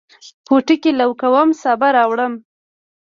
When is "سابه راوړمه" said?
1.61-2.37